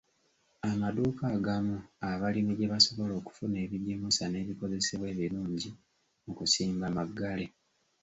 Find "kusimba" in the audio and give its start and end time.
6.37-6.85